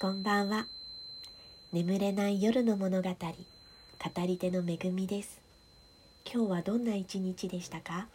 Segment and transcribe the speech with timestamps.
[0.00, 0.68] こんばんは。
[1.72, 3.16] 眠れない夜の物語語
[4.28, 5.40] り手の恵みです。
[6.24, 8.06] 今日はどんな一日でしたか？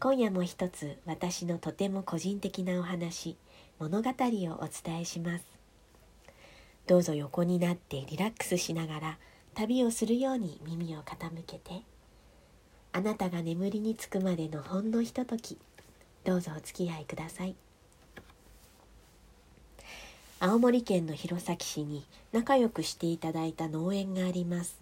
[0.00, 3.36] 今夜も一つ私のとても個人的なお話
[3.78, 4.12] 物語を
[4.60, 5.44] お伝えします。
[6.88, 9.18] どうぞ横になってリラックスしながら
[9.54, 11.82] 旅をするように耳を傾けて
[12.90, 15.58] あなたが眠りにつくまでのほんのひととき
[16.24, 17.54] どうぞお付き合いください。
[20.42, 24.80] 青森県の弘前市に仲良くしていただいた農園があります。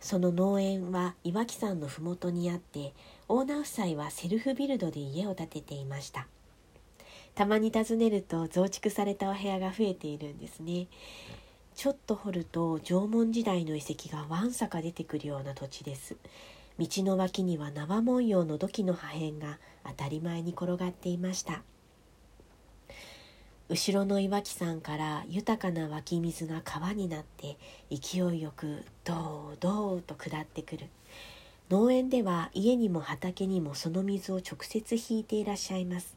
[0.00, 2.94] その農園は岩木山の麓にあって
[3.28, 6.26] オーナー夫妻はセルフビルドで家を建てていました。
[7.34, 10.86] たまに訪ねると増築されたお部屋が増えているんですね。
[11.74, 16.16] ちょっと掘ると縄文時代の遺跡がわんさか出てくるような土地です。
[16.78, 21.62] 道の脇には縄文様の土器の破片が当たり前に転がっていました。
[23.70, 27.58] 後ろの岩木山から豊かな湧き水が川になって
[27.90, 30.86] 勢いよくドードーと下ってくる。
[31.68, 36.16] 農園では家にも畑にもその水を直接引いていらっしゃいます。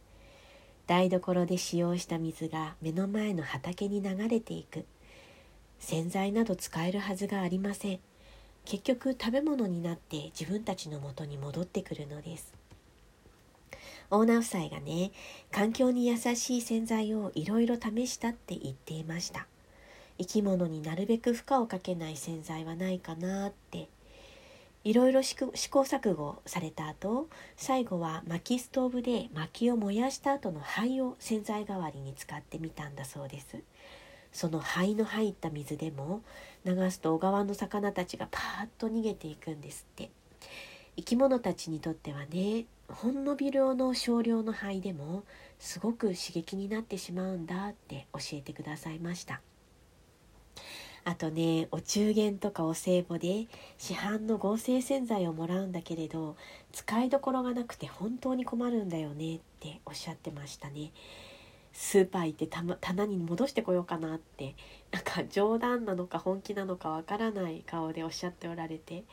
[0.88, 4.86] 台所で使用した水が目の前の畑に流れていく。
[5.78, 8.00] 洗剤など使えるはずがありません。
[8.64, 12.61] 結局食べ物になって自分たちのもとに戻ってくるのです。
[14.12, 15.12] オーナー夫妻がね
[15.52, 19.48] 環境に優しい洗剤をいろいろ試したって言っていました。
[20.20, 23.90] 生き物になるべく負荷をかけない洗剤はないかなって。
[24.84, 33.58] いろいろ試行錯誤された後最後は薪ストーブで薪を燃やした後の灰を洗剤代わりに使ってみたんだそうです。
[34.34, 36.22] その灰の入った水でも
[36.66, 40.10] 流すと小川の魚たちがパーッと逃げていくんですって。
[40.98, 45.24] 生き物たちにとってはねほんの微量の少量の灰でも
[45.60, 49.42] すごく刺激になってしまうんだって教えてくださいました。
[51.04, 53.48] あとねお中元とかお歳暮で
[53.80, 56.36] 市販の合成洗剤をもらうんだけれど
[56.72, 60.92] 使いどころがなくて本当に困るんだよねっておっしゃってましたね。
[61.74, 64.56] スーパー行ってた、ま棚に戻してこようかなって
[64.92, 69.06] なんか冗談なのか本気なのかわからない顔でおっしゃっておられて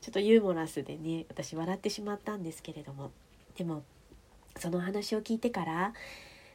[0.00, 3.10] ちょっとユーモラスでね私笑ってしまったんですけれども。
[3.56, 3.82] でも
[4.58, 5.92] その話を聞いてから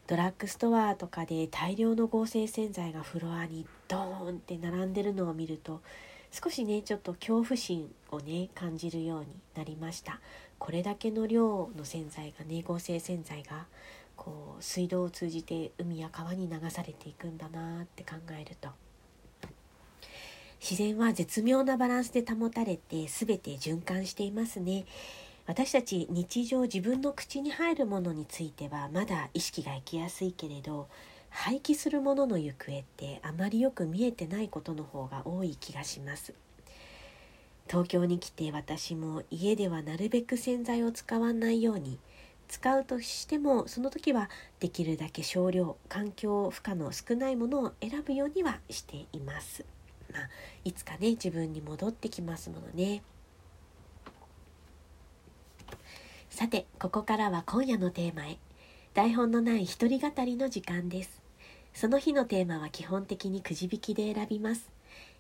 [0.08, 5.82] ドラッグストアとかで大量の合成洗剤がフロアにドーンって並んでるのを見ると
[6.32, 10.20] 少しねちょっと恐怖心をね感じるようになりました。
[10.58, 13.66] これだけの量の洗剤がね合成洗剤が
[14.16, 18.70] こう水道を通じて海や川に流されていくんだなって考えると。
[20.62, 24.86] 自然は絶妙なバランスで保たれて全て循環していますね
[25.48, 30.88] 私たち日常自分の口に入るものについてはまだ意識がいきやすいけれど
[31.32, 36.34] 廃棄するものの行方ってあまりよく見えてないことの方が多い気がします
[37.68, 41.98] 東京に来て私も家ではなるべく洗剤を使わないように
[42.48, 44.30] 使うとしてもその時は
[44.60, 49.64] できるだけ少量環境負荷の少ないものを選ぶようにはしています。
[50.12, 50.30] まあ、
[50.64, 53.02] いつかね自分に戻ってきますものね。
[56.30, 58.38] さてここからは今夜のテーマへ。
[58.94, 61.22] 台本のない一人語りの時間です。
[61.74, 64.70] その日のテーマは基本的にくじ引きで選びます。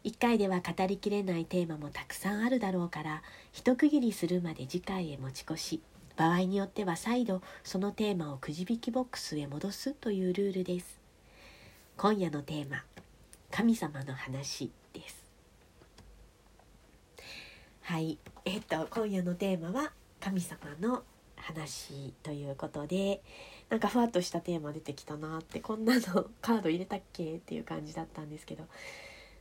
[0.03, 5.81] 1回では語りきれないテーマもたくさんあるだろうから一区切りするまで次回へ持ち越し。
[6.17, 11.01] 場合によっては再度そのテーマをくじ引きボックスへ戻すというルールです。
[12.01, 12.83] 今夜のテーマ
[13.51, 15.23] 神様の話です
[17.81, 18.17] はい。
[18.45, 21.03] えっと今夜のテーマは神様の
[21.35, 23.21] 話ということで
[23.69, 28.65] なんかふわっとしたテーマ出てきたなってこんなのカード入れたっけっていう感じだったんですけど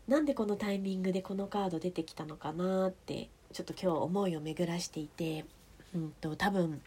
[0.09, 5.45] なんでこのタイミングでこのカード出てきたのかなってちょっと今日思いを巡らしていて、
[5.95, 6.81] うんと、多分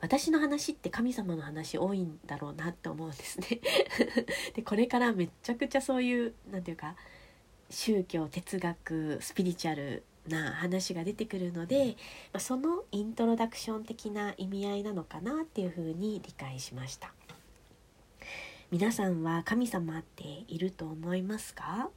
[0.00, 3.60] 私の話って神様の話多いんだろうなって思うんですね。
[4.54, 6.94] でこれからめちゃくちゃそういう何て言うか
[7.70, 11.96] 宗教哲学スピリチュアルな話が出てくるので、
[12.32, 17.12] まあ、そのイントロダクション的な意味合いなのかなっていうふうに理解しました。
[18.70, 21.90] 皆さんは神様っていると思いますか？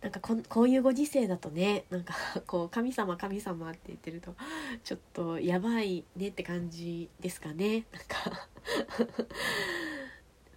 [0.00, 2.14] なんかここういうご時世だとねなんか
[2.46, 4.34] こう神様神様って言ってると
[4.82, 7.84] ちょっとやばいねって感じですかね。
[7.92, 8.48] なんか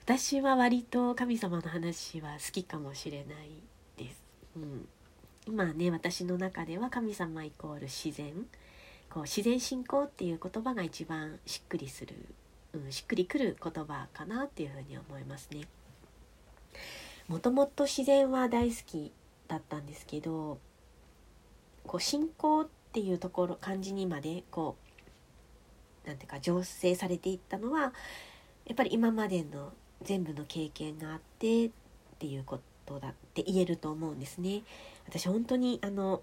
[0.02, 3.50] 私は割と神様の話は好きかもしれない
[3.98, 4.24] です。
[4.56, 4.88] うん。
[5.48, 8.46] 今ね私の中では神様イコール自然
[9.10, 12.16] こう自然信仰っていう言葉が一番しっくりする、
[12.74, 15.68] うん、しっくりくる言葉かなっていうふうに思いますね。
[17.28, 19.12] もともと自然は大好き
[19.48, 20.58] だったんですけど
[21.86, 24.76] こう信仰っていうところ感じにまでこ
[26.06, 27.94] うなんていうか醸成されていったのは
[28.66, 31.72] やっぱり今までの全部の経験があってっ
[32.20, 34.64] ていうことだって言えると思うんですね。
[35.08, 36.22] 私本当にあの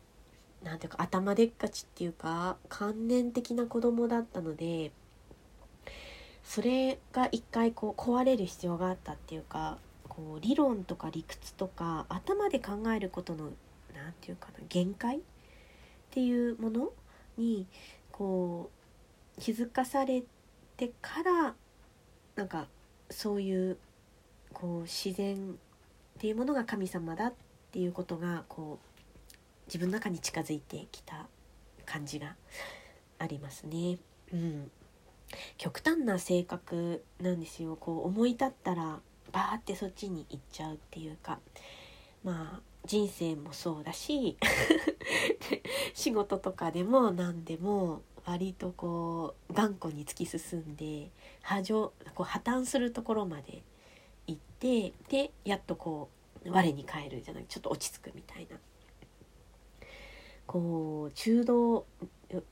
[0.63, 4.93] なんていうか頭でっかちっていうか観念的な子供だったので
[6.45, 9.79] それが一回こう壊れる必要があったっていうか
[10.09, 13.51] こう理論とか理屈とか頭で考えることの
[13.95, 15.21] 何て言うかな限界っ
[16.11, 16.91] ていうもの
[17.39, 17.67] に
[18.11, 18.71] こ
[19.39, 20.23] う気づかされ
[20.77, 21.55] てから
[22.37, 22.67] なんか
[23.11, 23.79] そういう
[24.53, 25.55] こう自然っ
[26.19, 31.29] ていうものが神様だってっていうことがこう自分の中に近づいてきた
[31.87, 32.35] 感じが
[33.19, 33.99] ありますね。
[34.33, 34.71] うん、
[35.57, 37.77] 極端な性格なんですよ。
[37.77, 38.99] こう思い立ったら
[39.33, 41.39] バーってそっちに行っちゃうっていうか。
[42.25, 44.37] まあ人生もそうだし
[45.95, 51.11] 仕事とかでも何でも割とこう頑固に突き進んで
[51.43, 51.63] 破
[52.15, 53.63] こう破綻するところまで
[54.27, 58.57] 行ってでやっとこう我に返るじゃないちょっと落ち着くみたいな。
[60.47, 61.87] こう中道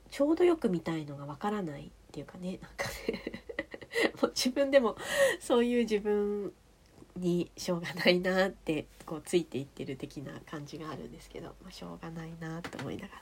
[0.09, 3.21] ちょうどよくみたいのがわからないっていうかねなんかね。
[4.21, 4.95] もう自分でも
[5.39, 6.53] そういう自分
[7.17, 13.21] にしょうがないなってこうついていってる的な感じがあるんですけど、ま、しょうがないなと思いながら。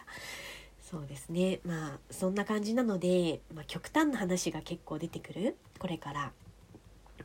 [0.81, 1.59] そうですね。
[1.65, 5.57] まあそんな感じなので、まあ、極端な話が結構出てくる。
[5.79, 6.31] これから。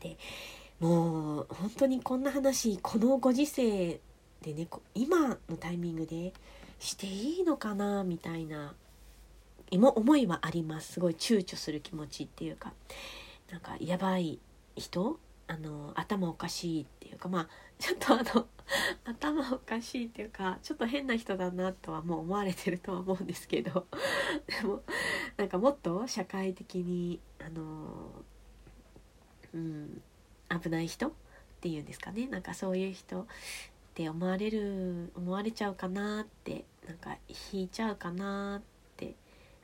[0.00, 0.16] で
[0.82, 4.00] もう本当にこんな話このご時世
[4.42, 6.32] でね今のタイミングで
[6.80, 8.74] していいのかなみたいな
[9.70, 10.94] 思いはあります。
[10.94, 12.72] すごい躊躇する気持ちっていうか。
[13.50, 14.40] なんかやばい
[14.76, 17.48] 人あの頭おかしいっていうかまあ
[17.78, 18.48] ちょっとあの
[19.04, 23.86] 頭おかしいっていうかちょっと変な人だなとはもう思われてるとは思うんですけど。
[24.46, 24.82] でも
[25.36, 28.24] なんかもっと社会的にあの
[29.54, 30.02] うん
[30.60, 31.08] 危ない人？
[31.08, 31.10] っ
[31.60, 32.26] ていうんですかね。
[32.26, 33.26] なんかそういう人っ
[33.94, 37.16] て思われる思われちゃうかなってなんか
[37.52, 38.72] 引いちゃうかなって。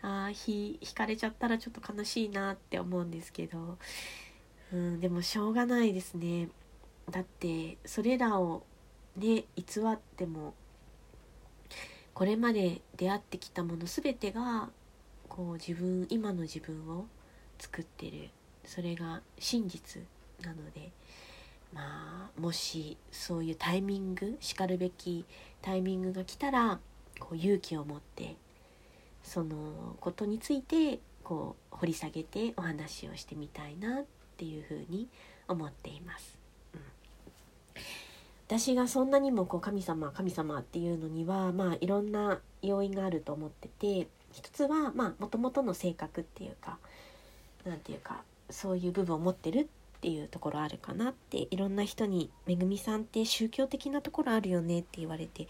[0.00, 3.76] ああ引かれちゃったらちょっと悲しいなって思うんですけど、
[4.72, 6.50] うん、でもしょうがないですね。
[7.10, 8.62] だってそれらを
[9.16, 10.54] ね偽っても
[12.14, 14.68] これまで出会ってきたもの全てが
[15.28, 17.06] こう自分今の自分を
[17.58, 18.30] 作ってる。
[18.64, 20.00] それが真実。
[20.42, 20.92] なので
[21.72, 25.24] まあもしそういうタイミングしかるべき
[25.62, 26.78] タイミングが来たら
[27.18, 28.36] こう勇気を持って
[29.22, 34.04] そのことについてこう掘り下げてお話をしてみたいなっ
[34.36, 35.08] ていうふうに
[35.46, 36.38] 思っています。
[36.74, 36.80] うん、
[38.46, 46.78] 私がそんなにもこう神様神様っていうのにはまあいろんな要因があると思ってて一つはまあもともとの性格っていうか
[47.64, 49.68] 何て言うかそういう部分を持ってる
[49.98, 55.48] っていうところあるかなっていろんな人に「めぐみさんって宗教的なところあるよね」って言われて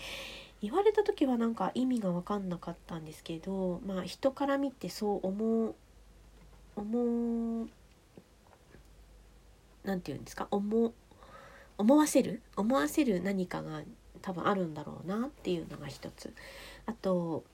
[0.63, 5.75] 言われた時はなんか意味が分かんなかったんですけどまあ人から見てそう思う
[6.77, 7.69] 思う
[9.85, 10.49] 何て言うんですか？
[10.51, 10.95] 思う
[11.77, 12.43] 思わせる？
[12.57, 13.83] 思わせる何かが
[14.23, 16.35] 多分あるんだろうなっていうのが一つ。
[16.87, 17.45] あと、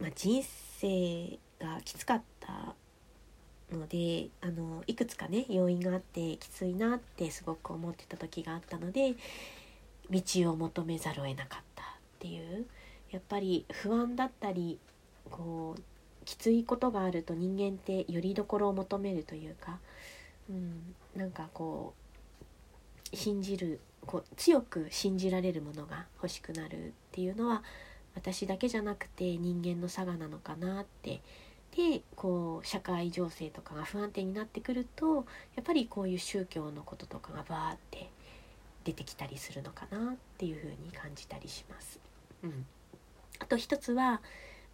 [0.00, 2.74] まあ、人生がきつかった
[3.72, 9.14] のであのいくつかね要因があってきついなってすごく思ってた時があったので
[10.10, 11.86] 道を求めざるを得なかったっ
[12.18, 12.66] ていう。
[13.12, 14.78] やっぱり不安だったり
[15.30, 15.82] こう
[16.24, 19.78] きついことがあると人間ってよりどころを求めるというか、
[20.48, 21.94] うん、なんかこ
[23.12, 27.62] う信じるこう強く信じられるものが欲しくなるっていうのは
[28.14, 31.20] 私だけじゃなくて人間の差がなのかなって
[31.74, 35.24] でこう社会情勢とかが不安定になってくると
[35.56, 38.10] やっぱりこういう宗教のこととかがバーって
[38.84, 41.98] 出てきたりするのかなっていうふうに感じたりします。
[42.42, 42.66] うん、
[43.38, 44.20] あと一つは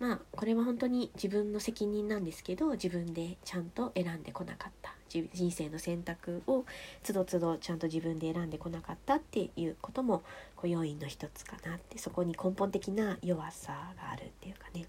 [0.00, 6.64] まあこれは本当に自分の責任なんですけど自分でちゃんと選んでこなかった人生の選択を
[7.02, 10.22] つどつどちゃんと自分で選んでこなかったっていうことも
[10.56, 14.86] こう要因の一つかなってそこに根本的な弱さがあるっていうかね。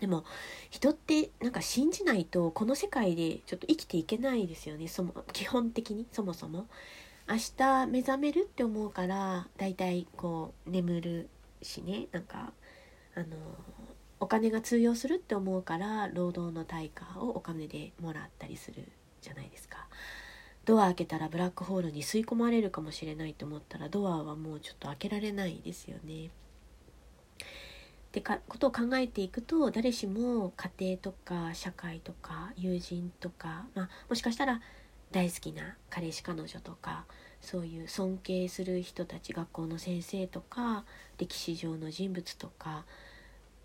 [0.00, 0.24] でも
[0.70, 4.88] 人ってなんか信じないとこの世界でちょっと生きていけないですよね。
[4.88, 6.66] そも基本的にそもそも。
[7.28, 11.28] 明日目覚めるって思うからだいたいこう眠る
[11.62, 12.08] しね。
[12.12, 12.52] なんか
[13.14, 13.26] あの
[14.18, 18.88] お金が通用するって思うから労働の対価をお金でもらったりする
[19.20, 19.86] じゃないですか。
[20.64, 26.30] ドア開けたらブラックホールに吸い込まれるかもしれないと思ったらドアはもうちょっと開けられないですよね。
[28.10, 34.60] ってかことを考えていくと誰しも家庭とか社会とか友人とか、まあ、もしかしたら
[35.12, 37.04] 大好きな彼氏彼女とか
[37.40, 40.84] そういう尊敬する人たち学校の先生とか
[41.18, 42.84] 歴史上の人物とか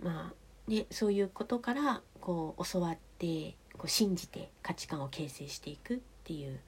[0.03, 0.31] ま
[0.67, 6.59] あねそういうことからこう教わってこう信じて価値観を形成していくっていう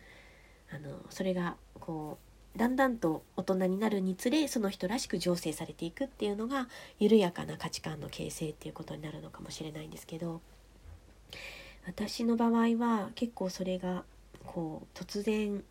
[0.73, 2.26] あのそれがこう
[2.57, 6.67] だんだんと大人になるにつれその人らしく醸成されていくっていうのが
[6.99, 10.41] 緩やかな価値観の形成っていうことになるのかもしれないんですけど
[11.85, 14.03] 私の場合は結構それが
[14.45, 15.63] こう突然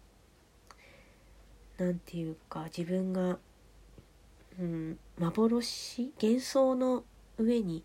[1.78, 3.38] 何て言うか自分が、
[4.58, 6.12] うん、幻？
[6.22, 7.04] 幻想の
[7.36, 7.84] 上に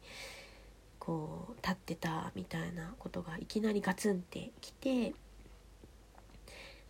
[0.99, 5.13] こう立ってたみたいなことがいきなりガツンってきて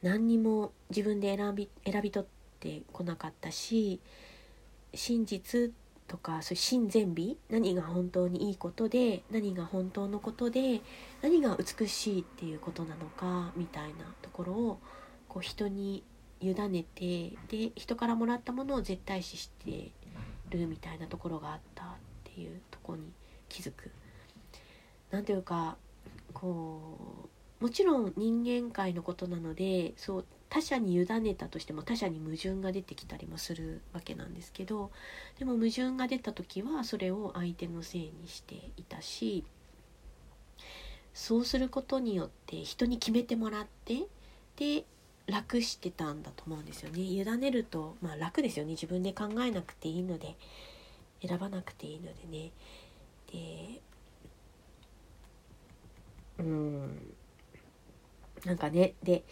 [0.01, 2.29] 何にも自分で選び選び取っ
[2.59, 3.99] てこなかったし
[4.93, 5.71] 真実
[6.07, 10.81] とかそういう真善美何が本当にいいことで何が本当のことで
[11.21, 14.79] 何が美しいっていうことなのかみたいなところを
[15.29, 16.03] こう人に
[16.41, 19.91] 委ねてで人からもらったものを絶対視して
[20.49, 21.87] るみたいなところがあったっ
[22.23, 23.03] ていうとこに
[23.47, 23.91] 気づく。
[25.11, 25.77] なんていうか
[26.33, 27.29] こう
[27.61, 34.91] もちろん人間界のことなのでそう他者に委ねたとしても他者に矛盾が出てきたりもするわけなんですけど
[35.39, 39.45] でも矛盾が出た時はそれを相手のせいにしていたし
[41.13, 44.07] そうすることによって人に決めてもらって
[44.57, 44.85] で
[45.27, 46.99] 楽してたんだと思うんですよね。
[46.99, 48.71] 委ねるとまあ楽ですよね。
[48.71, 50.35] 自分で考えなくていいので
[51.25, 52.51] 選ばなくていいのでね。
[53.31, 53.81] で
[56.39, 57.13] うん。
[58.45, 59.23] なんかねで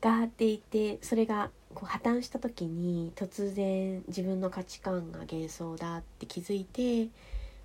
[0.00, 7.08] ガーっていてそれがこう破綻した時に突然自分の価値観が幻想だって気づいて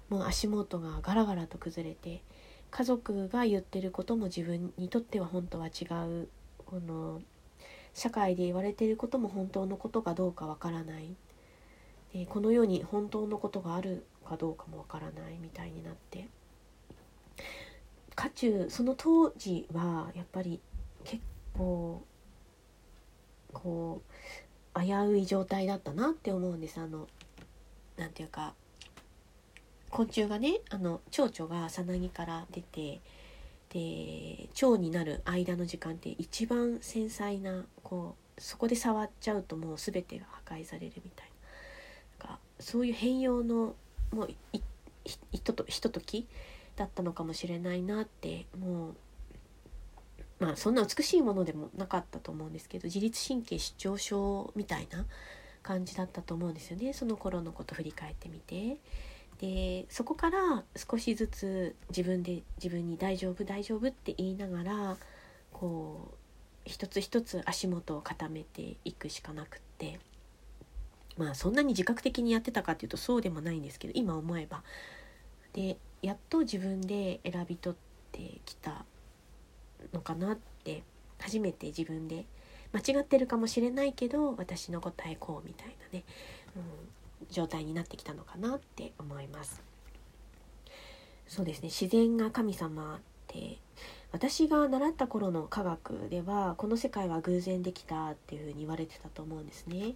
[0.09, 2.21] もう足元がガラガラと崩れて
[2.71, 5.85] 家族が言ってることも自分にとっては本当は違
[6.23, 6.27] う
[6.65, 7.21] この
[7.93, 11.15] 社会で言われてることも本当のことかどうかわからない。
[12.13, 16.27] でこの世に本当のことがあるかどうかもわからないみたいになって。
[18.15, 20.60] 渦中その当時はやっぱり
[21.03, 21.24] 結
[21.58, 22.03] 構
[23.51, 24.01] こ
[24.75, 26.79] う危うい状態だったなって思うんです。
[26.79, 27.08] あの
[27.98, 28.53] なんていうか
[29.89, 33.01] 昆虫がねあの蝶々がさなぎから出て
[33.70, 41.27] で蝶になる間の時間って一番繊細なこうそこで触っちゃうともう全てが破壊されるみたい
[42.20, 42.27] な。
[42.27, 43.75] なんかそういう変容の
[44.12, 44.29] もう
[45.03, 46.27] ひととひととき
[46.75, 48.95] だったのかもしれないなってもう
[50.39, 55.05] まあそんな美しいものでもなかったと思うんですけど自律神経失調症みたいな
[55.61, 58.77] 感じだったと思うんですよねその頃のこと振り返ってみて。
[59.39, 64.97] でそこから少しずつ自分で自分に「大丈夫大丈夫」って言いながら
[65.51, 66.15] こう
[66.65, 69.99] 一つ一つ足元を固めていくしかなくって
[71.17, 74.63] まあそんなに自覚的にやってたかっていうとそうでもないんですけど今思えば。
[75.51, 77.77] でやっと自分で選び取っ
[78.12, 78.86] てきた
[79.93, 80.83] のかなって
[81.17, 82.25] 初めて自分で
[82.74, 86.03] 間違ってるかもしれないけど私の答えこうみたいなね、
[86.57, 86.63] うん、
[87.31, 89.63] 状態になってきたのかなって思います。
[91.25, 93.57] そうですね自然が神様って
[94.12, 99.95] 私が習った頃の科学ではこの世界は偶然できたっていうふうに言われてたと思うんですね。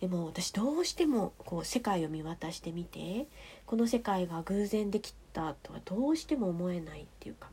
[0.00, 3.28] でも私どうしてもこう世界を見渡してみて
[3.66, 7.50] この世界が偶然できたとはどうしても思えないっていうか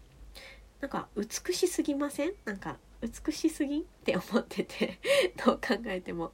[0.82, 2.34] なんか美しすぎません？
[2.46, 5.00] なんか美しすぎって思ってて
[5.46, 6.32] どう考えても。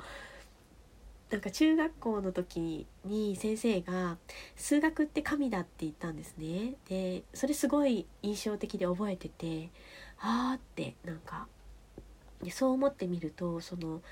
[1.31, 4.19] なんか中学校の時に先生が
[4.55, 6.75] 「数学って神だ」って言ったんですね。
[6.87, 9.71] でそれすごい印象的で覚えてて
[10.19, 11.47] ああってなんか
[12.43, 14.03] でそう思ってみるとその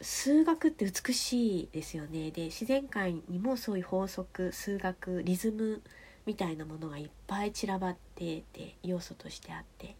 [0.00, 2.30] 数学って美しいですよね。
[2.30, 5.82] で自然界にもそういう法則数学リズム
[6.28, 9.96] みたいなものがいっぱい散らばってて要素としてあって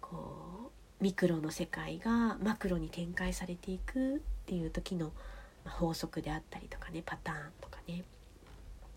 [0.00, 0.70] こ
[1.00, 5.12] うミクロの世界がマクロに展開されていくっていう時の
[5.66, 8.04] 法則であったりとかねパターンとかね。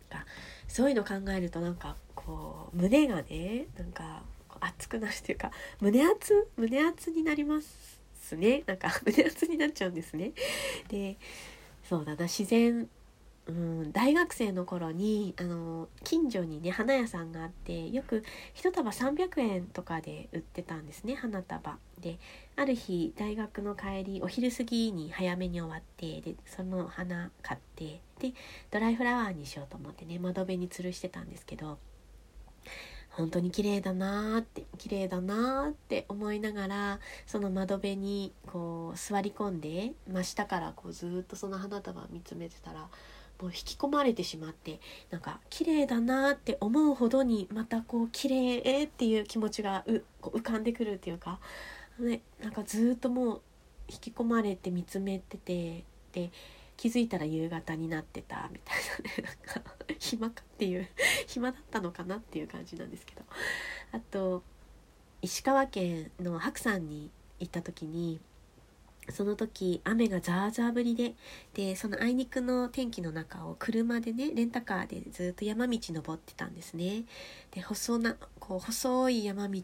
[0.10, 0.26] が
[0.70, 4.22] そういうの考えるとなんかこう胸がねなんか
[4.62, 5.52] 熱くなるというか
[5.82, 6.48] 胸熱？
[6.56, 8.64] 胸熱になりますすね。
[8.66, 10.32] なんか 胸熱になっちゃうんですね。
[10.88, 11.18] で
[11.84, 12.90] そうだな自然
[13.48, 18.24] うん、大学生の頃にあの近所にね花屋さんがあってよく
[18.56, 21.78] 1束300円とかで売ってたんですね花束。
[22.00, 22.20] で
[22.56, 28.34] ある日大学の帰りお昼過ぎに早めに終わってでその花買ってで
[28.70, 31.80] ドライフラワーにしようと思ってね窓辺に吊るしてたんですけど
[33.12, 42.88] 本当に綺麗だなーって綺麗だなーって思いながらその窓辺にこう座り込んで真下からこうずっとその花束見つめてたら
[43.42, 44.80] もう引き込まれてしまって
[45.12, 49.84] なんか綺麗だなって思うほどにまたこう綺麗っていう気持ちが
[50.22, 51.40] 浮かんでくるっていうか、
[52.00, 53.42] ね、なんかずっともう
[53.90, 56.32] 引き込まれて見つめててで
[56.76, 60.88] 気づいたら夕方になってたみたいなね なんか暇かっていう
[61.26, 63.24] 暇だったのかなっていう感じなんですけど。
[63.92, 64.44] あと
[65.22, 68.20] 石川県の白山に行った時に
[69.10, 71.16] その時雨がザーザー降りで
[71.54, 77.06] でそのあいにくの天気の中を車でねレンタカーでずっと山道登ってたんですね。
[77.52, 79.62] で細なこう細い山道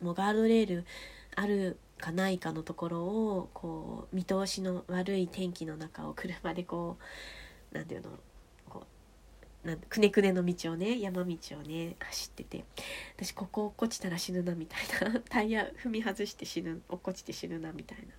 [0.00, 0.84] もガードレール
[1.36, 6.96] あるかないかのところをこう見通しの悪い天気の中を車でこ
[7.72, 8.18] う何て言うの
[8.68, 8.84] こ
[9.64, 12.64] うなんくねくねの道をね山道をね走ってて。
[13.16, 15.20] 私ここ落っこちたら死ぬなみたいな。
[15.30, 18.12] タイヤ踏み外して死ぬ落っこちて死ぬなみたいな。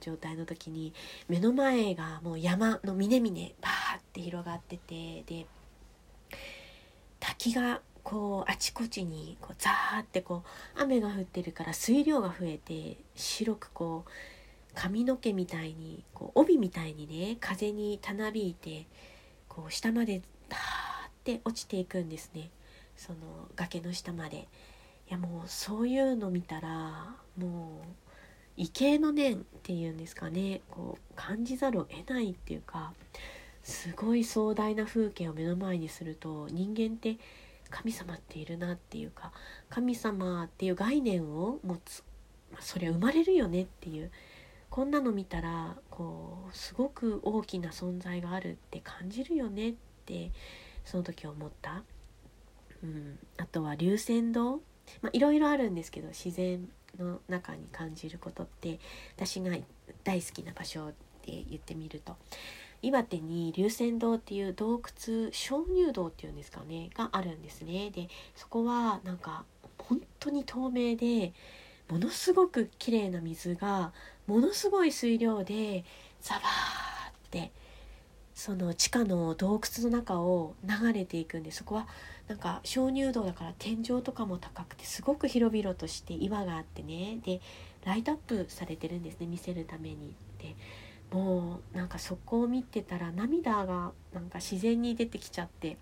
[0.00, 0.92] 状態の時に
[1.28, 5.46] 目の前がもう山の峰々バーって広がっててで
[7.20, 10.42] 滝がこうあちこちにこうザーってこ
[10.76, 14.10] う雨が降ってるから水量が増えて白くこう
[14.74, 18.86] 髪の毛みたいにこう帯みたいにね風にたなびいて
[19.48, 20.62] こう下までダーっ
[21.24, 22.50] て落ちていくんですね
[22.96, 23.18] その
[23.56, 24.48] 崖の下まで。
[25.08, 28.07] いやもうそういうの見たらもう
[28.58, 30.62] 畏敬の念っていうんですかね。
[30.68, 32.92] こう感じざるを得ないっていうか
[33.62, 37.18] すごい壮大な風景を目の前にすると人間って
[37.70, 39.32] 神様っているなっていうか
[39.68, 42.02] 神様っていう概念を持つ、
[42.50, 44.10] まあ、そりゃ生まれるよねっていう
[44.70, 50.32] こんなの見たらこうすごく大きな存在があるって感じるよねって
[50.84, 51.82] その時思った。
[52.82, 54.60] うん、あとは龍泉洞
[55.02, 56.68] まあいろいろあるんですけど自然。
[56.98, 58.78] の中に感じることって
[59.16, 59.56] 私が
[60.04, 60.88] 大好きな場所
[61.26, 62.16] で言ってみると
[62.80, 67.90] 岩手に龍泉洞っていう洞窟鍾乳洞っていうんですかねがあるんですね。
[67.90, 69.44] でそこはなんか
[69.78, 71.32] 本当に透明で
[71.88, 73.92] ものすごく綺麗な水が
[74.26, 75.84] ものすごい水量で
[76.20, 77.50] ザバーって
[78.38, 81.88] その地下の洞窟の中を流れていくんでそこは
[82.28, 87.40] なんか鍾乳洞だから天井とかも高くてすごく広々として岩があってねで
[87.84, 90.14] ライトアップされてるんですね見せるために。
[90.40, 90.54] で
[91.10, 95.76] もうなんかそこを見てたら涙がなんか自然に出てきちゃって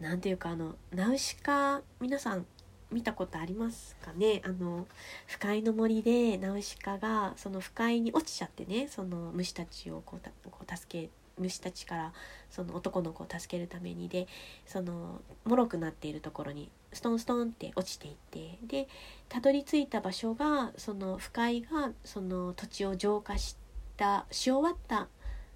[0.00, 2.46] 何ていうかあのナウシカ皆さん
[2.92, 4.42] 見たことありますかね？
[4.44, 4.86] あの
[5.26, 12.12] 不快の森でナウシカがその不快に落ちちゃってねその虫たちをこうこう助け虫たちから
[12.50, 14.28] その男の子を助けるためにで
[14.66, 18.88] その脆くなっているところにストンストンって落ちていってで
[19.30, 23.56] たどり着いた場所がその不快がその土地を浄化し
[23.96, 25.08] たし終わった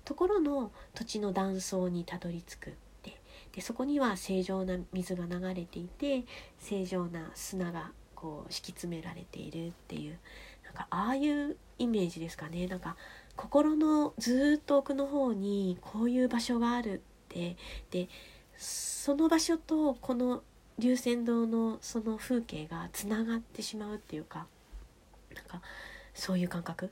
[0.04, 2.74] ところの土地の断層にたどり着く。
[3.56, 6.24] でそこには正常な水が流れていて
[6.58, 10.18] 正常な砂がこう敷き詰められているっていう
[10.62, 12.96] なんかああいうイメージですかねなんか
[13.34, 17.56] 心のずっと奥の方にこういう場所があるって
[17.90, 18.08] で
[18.58, 20.42] その場所とこの
[20.78, 24.46] 龍泉洞のその風景がつながってしまうっていうか
[25.34, 25.62] なんか
[26.12, 26.90] そういう感覚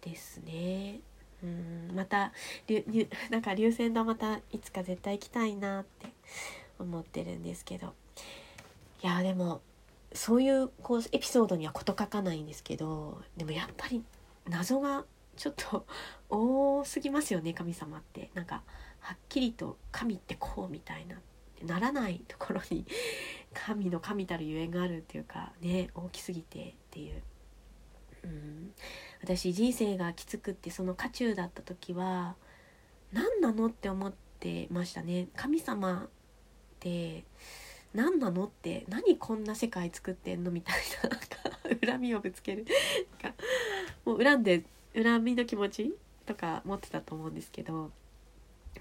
[0.00, 1.00] ですね。
[1.46, 2.32] うんまた
[3.30, 6.08] なんか流線堂またいつか絶対行きたいなって
[6.78, 7.94] 思ってるんですけど。
[9.02, 9.60] いやでも
[10.12, 14.02] そういうこうエピソードには事欠かないんですけどでもやっぱり
[14.48, 15.04] 謎が
[15.36, 15.86] ちょっと
[16.30, 18.30] 多すぎますよね神様って。
[18.34, 18.62] なんか
[19.00, 21.20] はっきりと神ってこうみたいな
[21.62, 22.86] ならないところに
[23.54, 27.22] 神の神たるゆえんがあるっていうかね大きすぎてっていう。
[28.24, 28.74] うん。
[29.22, 32.36] 私人生がきつくってその渦中だった時は
[33.12, 35.28] 何なのって思ってましたね。
[35.36, 36.08] 神様っ
[36.80, 37.24] て
[37.94, 40.76] 何なのって何こんな世界作ってんのみたい
[41.82, 42.66] な恨みをぶつける。
[44.04, 45.94] もう恨んで恨みの気持ち
[46.26, 47.90] とか持ってたと思うんですけど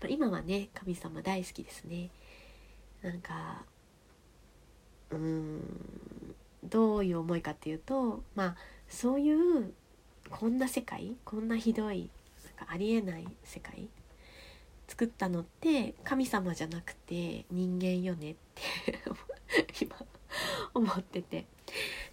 [0.10, 2.10] 今はね神様大好きですね。
[3.02, 3.64] なんか
[5.12, 5.62] うーん
[6.64, 8.56] どういう思いかっていうとまあ
[8.90, 9.74] そういう
[10.38, 12.10] こんな世界こんなひどい
[12.44, 13.88] なんかありえない世界
[14.86, 19.00] 作ったのって神様じゃなくて人間よねって
[19.82, 19.96] 今
[20.74, 21.46] 思ってて。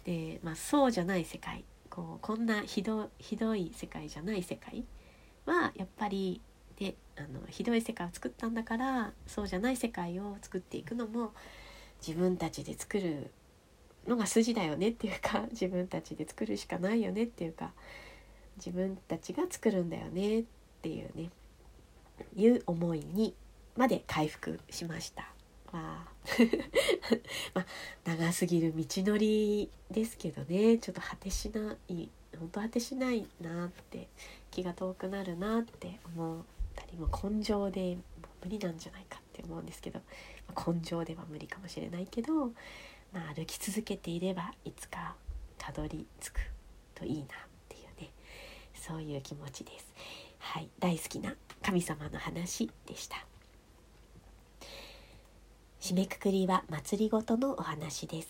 [0.05, 4.85] で、まあ、そうじゃない世界こうこんなひどひどい世界じゃない世界
[5.45, 6.41] はやっぱり
[6.77, 11.33] であのひどい世界を作ったんだからそうじゃない世界を作っていくのも
[12.07, 13.33] 自分たちで作る
[14.07, 17.73] のが筋だよねっていうか自分たちで作るしかないよねっていうか
[18.57, 20.45] 自分たちが作るんだよねっ
[20.83, 21.31] ていうね
[22.37, 23.35] いう思いに
[23.77, 25.33] まで回復しました。
[25.73, 26.13] まあ
[27.55, 27.67] まあ、
[28.05, 34.09] 長すぎる道のりですけどねちょっと果てしない本当果てしないなって
[34.51, 36.43] 気が遠くなるなって思っ
[36.77, 37.97] たりも根性で
[38.45, 40.01] 無理なんじゃないかって思うんですけど、
[40.47, 42.49] まあ、根性では無理かもしれないけど、
[43.13, 45.17] まあ、歩き続けていればいつか
[45.59, 46.41] たどり着く
[46.95, 47.52] といいな
[48.83, 49.87] そういう気持ちです。
[50.39, 53.25] はい、大好きな神様の話でした。
[55.81, 58.29] 締めくくりは祭りごとのお話です。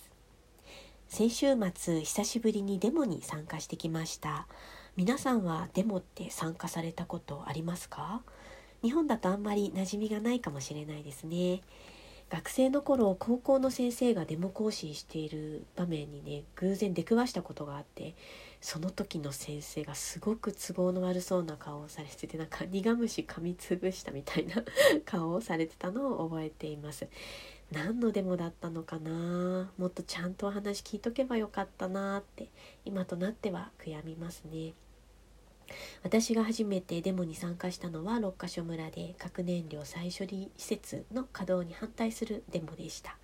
[1.09, 4.47] 先週末久しぶりにデモに参加してきました。
[4.95, 8.21] 皆さんはデモって参加されたことありますか？
[8.83, 11.63] 日本だとあんまり馴染みがないかもしれないですね。
[12.29, 18.15] 学生の頃高校の先生がデモ行進している場面にね偶然出くわしたことがあって
[18.63, 24.63] その時の先生がすごく都合の悪そうな顔をされててなんか苦虫噛みつぶしたみたいな
[25.05, 27.09] 顔をされてたのを覚えています。
[27.73, 29.73] 何のデモだったのかな？
[29.77, 32.51] もっとちゃんとお話聞いとけばよかったなって
[32.85, 34.75] 今となっては悔やみますね。
[36.05, 43.19] 私が初めてデモに参加したのは六ヶ所村で核燃料再処理施設の稼働に反対するデモでした。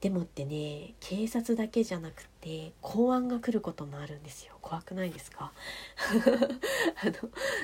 [0.00, 4.54] でもってね警察だけじゃなくて公安が来ることもあるんですよ。
[4.62, 5.52] 怖くないですか？
[7.02, 7.12] あの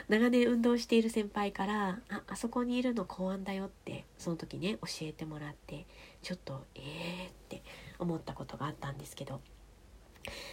[0.09, 5.87] 長年運動している先輩から「ああそこにいるの公安だよ」ってその時ね教えてもらって
[6.21, 7.63] ちょっとえーって
[7.99, 9.41] 思ったことがあったんですけど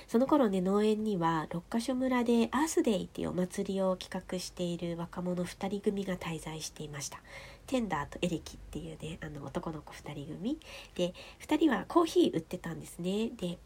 [0.08, 7.22] その頃ね農園には六ヶ所村でアースデイっていうお祭りを企画している若者2人組が滞在していました。
[7.68, 10.60] テンダーとエレキっていうねあの男の子2人組。
[10.96, 13.30] で2人はコーヒー売ってたんですね。
[13.30, 13.58] で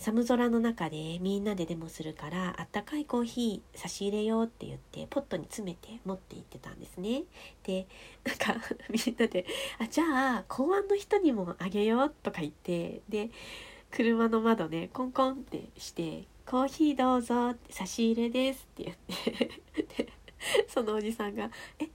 [0.00, 7.24] 寒空の中でみんなでデモするからあったかいコーヒー差し入れようって言ってポットに詰めて持って行ってたんですね。
[7.64, 7.86] で
[8.24, 8.54] なんか
[8.88, 9.44] みんなで
[9.78, 10.04] 「あじゃ
[10.38, 13.30] あ公安の人にもあげよう」とか言ってで
[13.90, 19.60] 車の窓ねコンコンってして「コーヒーどうぞ」って差し入れですって言って。
[20.04, 20.12] で
[20.66, 21.88] そのおじさんが「え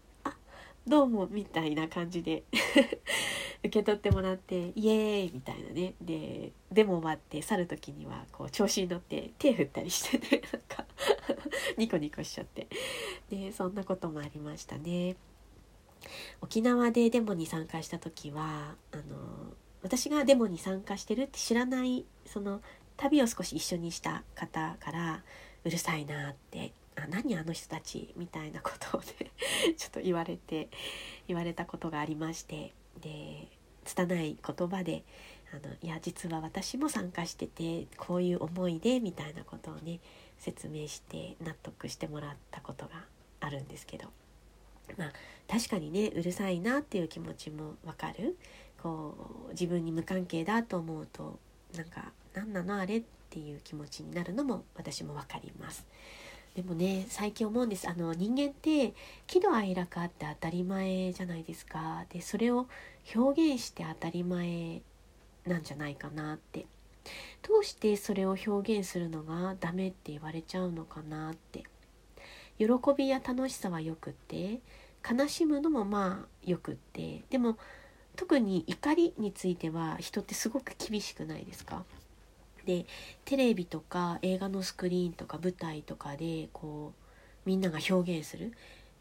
[0.88, 2.44] どうも」みたいな感じで。
[3.66, 5.96] 受け取ってもらってイエーイみたいなね。
[6.00, 10.42] ででも終わって去る時にはこう調子に乗って手振ったりしてね。
[10.54, 10.86] なんか
[11.78, 12.68] ニコニコしちゃって。
[13.30, 15.16] でそんなこともありましたね。
[16.42, 19.04] 沖縄でデモに参加した時はあの
[19.82, 22.62] 私がデモに参加してるって知らないその
[22.98, 25.24] 旅を少し一緒にした方から
[25.64, 28.14] うるさいなってあ何あの人たち？
[28.16, 29.08] みたいなことをね
[29.78, 30.70] ちょっと言われて
[31.28, 33.48] 言われたことがありましてで
[33.84, 35.04] 拙い言葉で
[35.54, 40.00] あのいや実は私も参加しててこういう思いでみたいなことをね
[40.38, 43.06] 説明して納得してもらったことが
[43.42, 44.10] あるんですけど。
[44.98, 45.14] まあ
[45.48, 48.38] 確かにねうるさいなっていう気持ちもわかる。
[48.82, 49.16] こ
[49.48, 51.40] う自分に無関係だと思うと
[51.76, 52.98] なんか何なのあれ？
[52.98, 55.86] っていう気持ちになるのも私も分かります。
[56.56, 57.88] でもね最近思うんです。
[57.90, 58.94] あの人間って
[59.28, 62.06] 喜怒哀楽あって当たり前じゃないですか。
[62.10, 62.68] でそれを
[63.14, 64.82] 表現して当たり前
[65.46, 66.66] なんじゃないかなって。
[67.48, 71.64] どうしてそれを表現するのがダメって言われちゃうのかなって。
[72.58, 72.66] 喜
[72.98, 74.62] びや楽しさはよくって
[75.08, 77.24] 悲しむのもまあよくって。
[77.30, 77.58] でも
[78.16, 81.84] 特に怒りについては人ってすごく厳しくないですか？
[82.66, 82.86] で
[83.24, 88.54] テレビとか映画のスクリーンとか舞台とかでこうみんなが表現する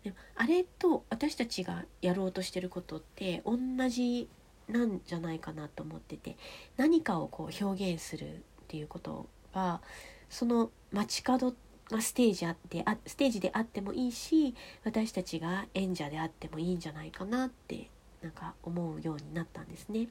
[0.04, 4.28] であれと私たちがやろうとしてることって同じ
[4.68, 6.36] なんじゃないかなと思ってて
[6.76, 9.80] 何かをこう表現するっていうことが
[10.28, 11.54] その街角
[11.90, 17.90] がステージあってあステージであってもいいし私たちが演者であってもいいんじゃないかなって
[18.22, 20.08] なんか思うようになったんですね。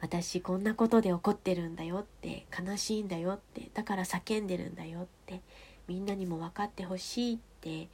[0.00, 5.40] 私こんなことで怒ってるんだよって悲しいんだよってだから叫んでるんだよって
[5.86, 7.88] みんなにも分かってほしいって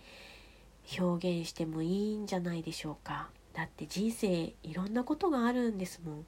[0.99, 3.29] 表現してもいいんじゃないでしょうか。
[3.53, 6.27] だって人生いろんなことがあるんですもん。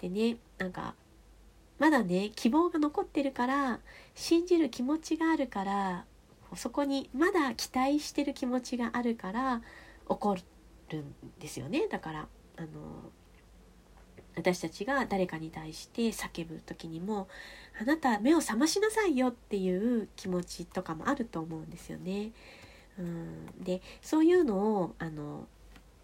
[0.00, 0.94] でねなんか
[1.78, 3.80] まだね希望が残ってるから
[4.14, 6.04] 信じる気持ちがあるから
[6.56, 9.62] そこにまだ期待してる気持ちがあるから
[10.06, 10.36] 怒
[10.90, 11.88] るんですよね。
[11.88, 12.68] だからあの
[14.36, 17.28] 私たちが誰かに対して叫ぶ時にも
[17.80, 22.32] 「あなた目を覚ましなさいよ」っていう気持ちとかもあると思うんですよね。
[22.98, 25.46] うん、でそういうのをあの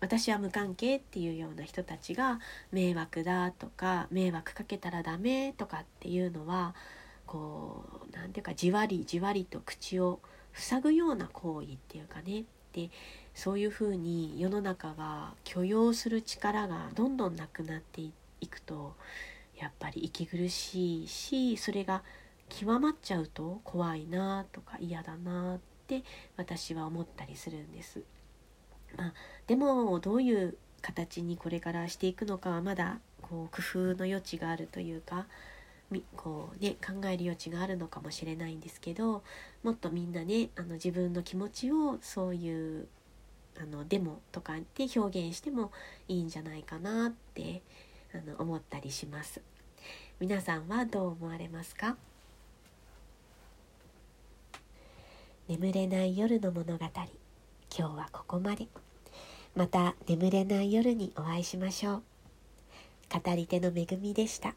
[0.00, 2.40] 私は無関係っていうような人たちが
[2.72, 6.74] 迷惑だとか迷惑かけたらダメとかっていうのは
[7.26, 10.20] こう何ていうかじわりじわりと口を
[10.54, 12.90] 塞ぐような行為っていうかねで
[13.34, 18.00] そういうふうに世の中が許容する力がどんどんなくなって
[18.40, 18.94] いくと
[19.56, 22.02] やっぱり息苦しいしそれが
[22.48, 26.02] 極まっちゃうと怖いなとか嫌だなって
[26.36, 28.02] 私は思ったりするんです。
[28.96, 29.14] まあ、
[29.46, 35.26] でもどういう形にこれからしていくのかはまだこう工夫の余地があるというか
[36.16, 39.22] こう、ね、考える余地があるのかもしれないんですけど
[39.62, 42.88] もっとみんなねあの自分の気持ちをそういう
[43.60, 45.72] あのデモとかで表現しても
[46.08, 47.62] いいんじゃないかなって
[48.14, 49.40] あの思ったりします。
[50.18, 51.96] 皆さんはどう思われますか？
[55.48, 56.84] 眠れない夜の物語。
[56.84, 57.08] 今
[57.70, 58.66] 日はここまで。
[59.56, 62.02] また眠れない夜にお会いしましょう。
[63.22, 64.54] 語り手の恵みでした。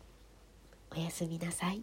[0.96, 1.82] おやすみなさい。